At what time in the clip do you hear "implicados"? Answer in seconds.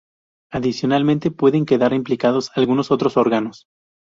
1.93-2.49